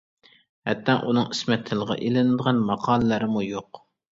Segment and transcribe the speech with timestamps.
[0.69, 3.85] ھەتتا ئۇنىڭ ئىسمى تىلغا ئېلىنىدىغان ماقالىلەرمۇ يوق.